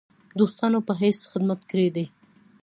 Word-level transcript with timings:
دوستانو 0.39 0.79
په 0.87 0.93
حیث 1.01 1.19
خدمت 1.31 1.59
کړی 1.69 1.87
دی. 1.95 2.05